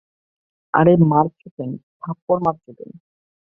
আরে 0.73 0.93
মারছ 1.03 1.39
কেন, 1.55 1.71
থাপ্পর 2.01 2.37
মারছ 2.45 2.65
কেন? 2.69 2.91